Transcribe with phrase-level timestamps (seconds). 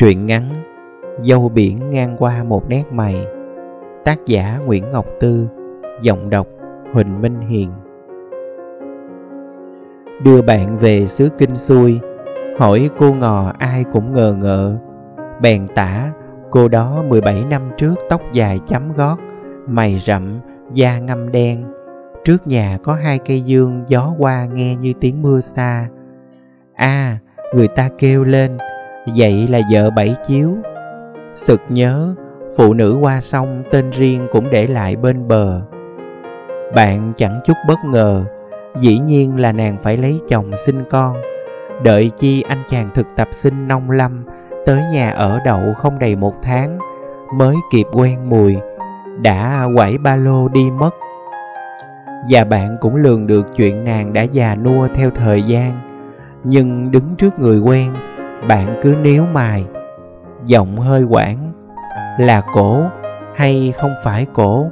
[0.00, 0.62] Truyện ngắn
[1.22, 3.26] Dâu biển ngang qua một nét mày.
[4.04, 5.48] Tác giả Nguyễn Ngọc Tư.
[6.02, 6.46] Giọng đọc
[6.92, 7.70] Huỳnh Minh Hiền.
[10.24, 12.00] Đưa bạn về xứ Kinh Xuôi
[12.58, 14.76] Hỏi cô ngò ai cũng ngờ ngợ.
[15.40, 16.12] Bèn tả
[16.50, 19.16] Cô đó 17 năm trước tóc dài chấm gót
[19.66, 20.40] Mày rậm,
[20.74, 21.64] da ngâm đen.
[22.24, 25.88] Trước nhà có hai cây dương gió qua nghe như tiếng mưa xa.
[26.74, 27.18] A à,
[27.54, 28.56] người ta kêu lên
[29.06, 30.56] vậy là vợ bảy chiếu.
[31.34, 32.14] Sực nhớ,
[32.56, 35.60] phụ nữ qua sông tên riêng cũng để lại bên bờ.
[36.74, 38.24] Bạn chẳng chút bất ngờ,
[38.80, 41.16] dĩ nhiên là nàng phải lấy chồng sinh con.
[41.82, 44.24] Đợi chi anh chàng thực tập sinh nông lâm,
[44.66, 46.78] tới nhà ở đậu không đầy một tháng,
[47.34, 48.56] mới kịp quen mùi,
[49.22, 50.90] đã quẩy ba lô đi mất.
[52.30, 55.80] Và bạn cũng lường được chuyện nàng đã già nua theo thời gian,
[56.44, 57.92] nhưng đứng trước người quen
[58.48, 59.66] bạn cứ níu mài
[60.46, 61.52] giọng hơi quảng,
[62.18, 62.82] là cổ
[63.36, 64.70] hay không phải cổ?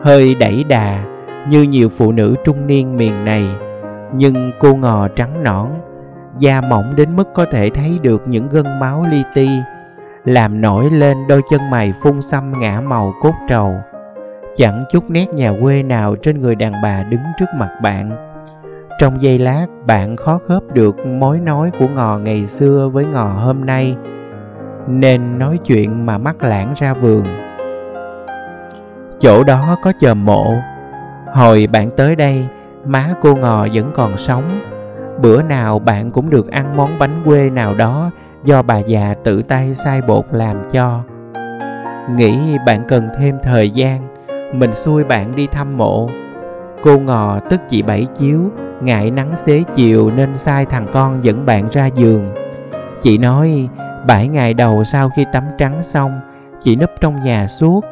[0.00, 1.04] Hơi đẩy đà
[1.48, 3.44] như nhiều phụ nữ trung niên miền này,
[4.14, 5.68] nhưng cô ngò trắng nõn,
[6.38, 9.48] da mỏng đến mức có thể thấy được những gân máu li ti,
[10.24, 13.74] làm nổi lên đôi chân mày phun xăm ngã màu cốt trầu.
[14.56, 18.31] Chẳng chút nét nhà quê nào trên người đàn bà đứng trước mặt bạn
[19.02, 23.24] trong giây lát, bạn khó khớp được mối nói của ngò ngày xưa với ngò
[23.24, 23.96] hôm nay.
[24.88, 27.24] Nên nói chuyện mà mắt lãng ra vườn.
[29.18, 30.54] Chỗ đó có chòm mộ.
[31.34, 32.46] Hồi bạn tới đây,
[32.84, 34.44] má cô ngò vẫn còn sống.
[35.22, 38.10] Bữa nào bạn cũng được ăn món bánh quê nào đó
[38.44, 41.00] do bà già tự tay sai bột làm cho.
[42.16, 44.08] Nghĩ bạn cần thêm thời gian,
[44.52, 46.10] mình xui bạn đi thăm mộ.
[46.82, 48.40] Cô ngò tức chị bảy chiếu
[48.84, 52.24] ngại nắng xế chiều nên sai thằng con dẫn bạn ra giường.
[53.02, 53.68] Chị nói,
[54.06, 56.20] bảy ngày đầu sau khi tắm trắng xong,
[56.60, 57.84] chị núp trong nhà suốt.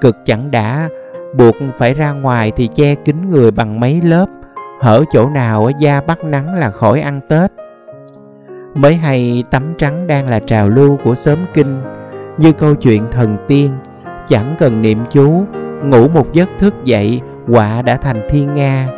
[0.00, 0.88] Cực chẳng đã,
[1.36, 4.26] buộc phải ra ngoài thì che kín người bằng mấy lớp.
[4.80, 7.52] Hở chỗ nào ở da bắt nắng là khỏi ăn tết.
[8.74, 11.82] Mới hay tắm trắng đang là trào lưu của sớm kinh.
[12.38, 13.72] Như câu chuyện thần tiên,
[14.26, 15.44] chẳng cần niệm chú,
[15.84, 18.88] ngủ một giấc thức dậy, quả đã thành thiên nga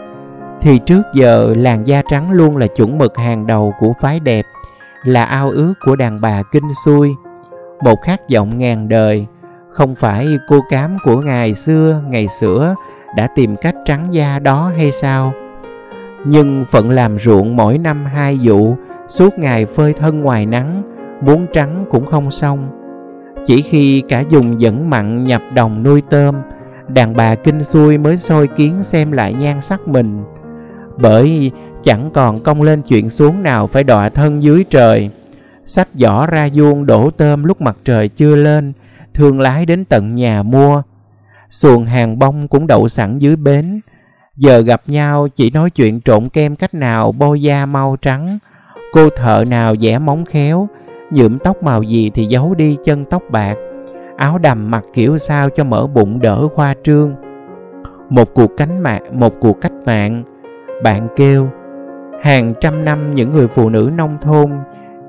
[0.62, 4.44] thì trước giờ, làn da trắng luôn là chuẩn mực hàng đầu của phái đẹp,
[5.04, 7.15] là ao ước của đàn bà kinh xuôi
[7.81, 9.26] một khát vọng ngàn đời,
[9.71, 12.75] không phải cô cám của ngày xưa ngày xưa
[13.16, 15.32] đã tìm cách trắng da đó hay sao?
[16.25, 18.77] Nhưng phận làm ruộng mỗi năm hai vụ,
[19.09, 20.82] suốt ngày phơi thân ngoài nắng,
[21.21, 22.69] muốn trắng cũng không xong.
[23.44, 26.34] Chỉ khi cả dùng dẫn mặn nhập đồng nuôi tôm,
[26.88, 30.25] đàn bà kinh xuôi mới soi kiến xem lại nhan sắc mình
[31.00, 31.50] bởi
[31.83, 35.11] chẳng còn công lên chuyện xuống nào phải đọa thân dưới trời.
[35.66, 38.72] Sách giỏ ra vuông đổ tôm lúc mặt trời chưa lên,
[39.15, 40.83] thương lái đến tận nhà mua.
[41.50, 43.81] Xuồng hàng bông cũng đậu sẵn dưới bến.
[44.37, 48.39] Giờ gặp nhau, chỉ nói chuyện trộn kem cách nào bôi da mau trắng.
[48.93, 50.69] Cô thợ nào vẽ móng khéo,
[51.10, 53.55] nhuộm tóc màu gì thì giấu đi chân tóc bạc.
[54.16, 57.15] Áo đầm mặc kiểu sao cho mở bụng đỡ khoa trương.
[58.09, 60.25] Một cuộc cánh mạng, một cuộc cách mạng
[60.83, 61.49] bạn kêu.
[62.23, 64.51] Hàng trăm năm những người phụ nữ nông thôn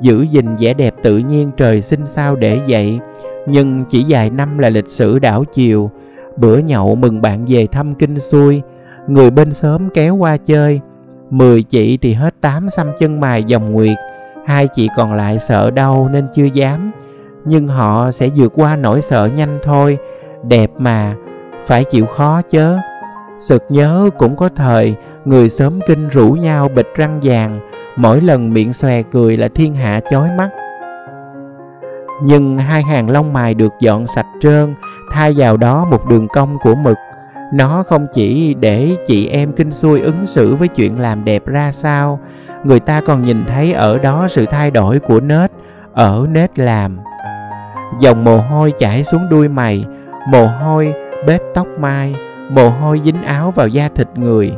[0.01, 2.99] giữ gìn vẻ đẹp tự nhiên trời sinh sao để vậy
[3.47, 5.91] nhưng chỉ vài năm là lịch sử đảo chiều.
[6.37, 8.61] Bữa nhậu mừng bạn về thăm kinh xuôi
[9.07, 10.81] người bên sớm kéo qua chơi.
[11.29, 13.97] Mười chị thì hết tám xăm chân mài dòng nguyệt,
[14.45, 16.91] hai chị còn lại sợ đau nên chưa dám.
[17.45, 19.97] Nhưng họ sẽ vượt qua nỗi sợ nhanh thôi,
[20.43, 21.15] đẹp mà,
[21.65, 22.77] phải chịu khó chớ.
[23.39, 24.95] Sực nhớ cũng có thời
[25.25, 27.59] người sớm kinh rủ nhau bịch răng vàng,
[27.95, 30.49] mỗi lần miệng xòe cười là thiên hạ chói mắt.
[32.23, 34.75] Nhưng hai hàng lông mày được dọn sạch trơn,
[35.11, 36.97] thay vào đó một đường cong của mực.
[37.53, 41.71] Nó không chỉ để chị em kinh xuôi ứng xử với chuyện làm đẹp ra
[41.71, 42.19] sao,
[42.63, 45.51] người ta còn nhìn thấy ở đó sự thay đổi của nết,
[45.93, 46.99] ở nết làm.
[47.99, 49.85] Dòng mồ hôi chảy xuống đuôi mày,
[50.27, 50.93] mồ hôi,
[51.27, 52.15] bết tóc mai,
[52.49, 54.51] mồ hôi dính áo vào da thịt người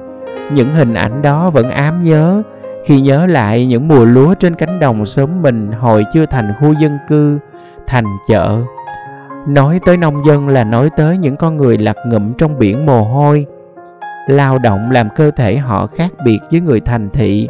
[0.53, 2.41] những hình ảnh đó vẫn ám nhớ.
[2.85, 6.73] Khi nhớ lại những mùa lúa trên cánh đồng sớm mình hồi chưa thành khu
[6.73, 7.39] dân cư,
[7.87, 8.57] thành chợ.
[9.47, 13.03] Nói tới nông dân là nói tới những con người lặt ngụm trong biển mồ
[13.03, 13.45] hôi.
[14.27, 17.47] Lao động làm cơ thể họ khác biệt với người thành thị.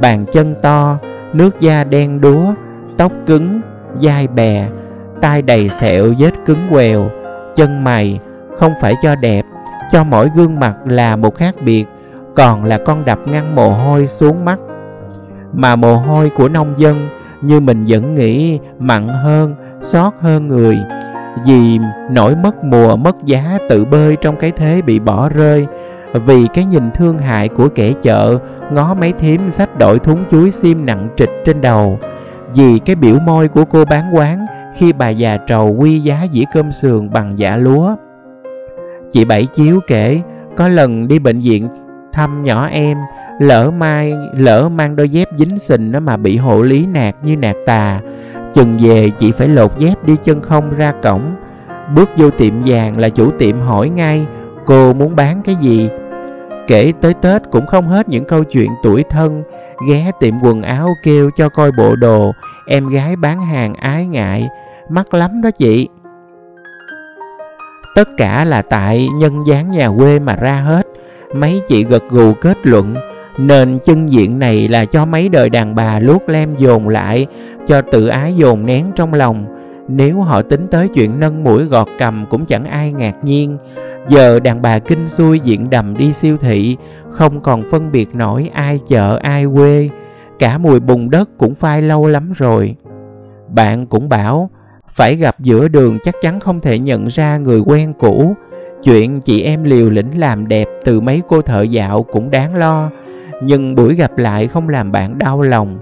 [0.00, 0.98] Bàn chân to,
[1.32, 2.54] nước da đen đúa,
[2.96, 3.60] tóc cứng
[4.02, 4.68] dai bè,
[5.20, 7.10] tai đầy sẹo vết cứng quèo,
[7.56, 8.20] chân mày
[8.58, 9.44] không phải cho đẹp,
[9.92, 11.84] cho mỗi gương mặt là một khác biệt
[12.34, 14.58] còn là con đập ngăn mồ hôi xuống mắt.
[15.52, 17.08] Mà mồ hôi của nông dân,
[17.42, 20.78] như mình vẫn nghĩ, mặn hơn, xót hơn người.
[21.46, 21.78] Vì
[22.10, 25.66] nỗi mất mùa, mất giá tự bơi trong cái thế bị bỏ rơi.
[26.26, 28.38] Vì cái nhìn thương hại của kẻ chợ,
[28.72, 31.98] ngó mấy thím sách đội thúng chuối xiêm nặng trịch trên đầu.
[32.54, 34.46] Vì cái biểu môi của cô bán quán,
[34.76, 37.96] khi bà già trầu quy giá dĩa cơm sườn bằng giả lúa.
[39.10, 40.20] Chị bảy chiếu kể,
[40.56, 41.68] có lần đi bệnh viện
[42.14, 42.98] thăm nhỏ em,
[43.38, 47.36] lỡ mai, lỡ mang đôi dép dính sình nó mà bị hộ lý nạt như
[47.36, 48.00] nạt tà.
[48.54, 51.34] Chừng về chị phải lột dép đi chân không ra cổng.
[51.94, 54.26] Bước vô tiệm vàng là chủ tiệm hỏi ngay,
[54.66, 55.88] cô muốn bán cái gì?
[56.66, 59.42] Kể tới tết cũng không hết những câu chuyện tuổi thân,
[59.88, 62.32] ghé tiệm quần áo kêu cho coi bộ đồ,
[62.66, 64.48] em gái bán hàng ái ngại.
[64.88, 65.88] Mắc lắm đó chị.
[67.94, 70.86] Tất cả là tại nhân dáng nhà quê mà ra hết
[71.34, 72.94] mấy chị gật gù kết luận
[73.38, 77.26] nên chân diện này là cho mấy đời đàn bà luốt lem dồn lại,
[77.66, 79.46] cho tự ái dồn nén trong lòng.
[79.88, 83.56] Nếu họ tính tới chuyện nâng mũi gọt cầm cũng chẳng ai ngạc nhiên.
[84.08, 86.76] Giờ đàn bà kinh xuôi diện đầm đi siêu thị,
[87.10, 89.88] không còn phân biệt nổi ai chợ, ai quê.
[90.38, 92.76] Cả mùi bùn đất cũng phai lâu lắm rồi.
[93.48, 94.50] Bạn cũng bảo,
[94.88, 98.34] phải gặp giữa đường chắc chắn không thể nhận ra người quen cũ
[98.84, 102.90] chuyện chị em liều lĩnh làm đẹp từ mấy cô thợ dạo cũng đáng lo.
[103.42, 105.78] Nhưng buổi gặp lại không làm bạn đau lòng.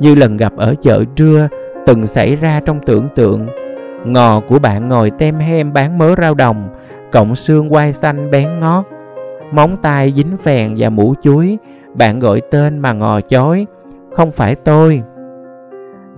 [0.00, 1.48] Như lần gặp ở chợ trưa,
[1.86, 3.46] từng xảy ra trong tưởng tượng.
[4.04, 6.68] Ngò của bạn ngồi tem hem bán mớ rau đồng
[7.12, 8.84] cộng xương quai xanh bén ngót.
[9.52, 11.58] Móng tay dính phèn và mũ chuối,
[11.94, 13.66] bạn gọi tên mà ngò chói,
[14.12, 15.02] không phải tôi.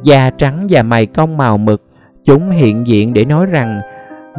[0.02, 1.82] Da trắng và mày cong màu mực,
[2.25, 3.81] chúng hiện diện để nói rằng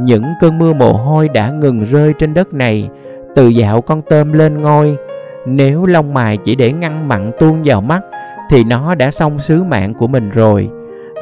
[0.04, 2.90] những cơn mưa mồ hôi đã ngừng rơi trên đất này,
[3.36, 4.98] từ dạo con tôm lên ngôi.
[5.46, 8.02] Nếu lông mài chỉ để ngăn mặn tuôn vào mắt,
[8.50, 10.70] thì nó đã xong sứ mạng của mình rồi.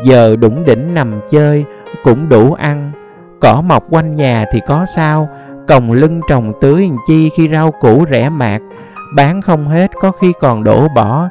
[0.05, 1.65] Giờ đủng đỉnh nằm chơi,
[2.03, 2.91] cũng đủ ăn.
[3.39, 5.29] Cỏ mọc quanh nhà thì có sao,
[5.67, 8.61] còng lưng trồng tưới chi khi rau củ rẻ mạt.
[9.15, 11.27] Bán không hết có khi còn đổ bỏ.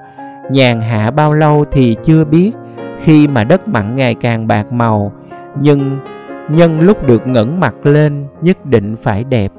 [0.50, 2.52] Nhàn hạ bao lâu thì chưa biết,
[3.02, 5.12] khi mà đất mặn ngày càng bạc màu.
[5.60, 5.98] Nhưng
[6.50, 9.52] nhân lúc được ngẩng mặt lên nhất định phải đẹp.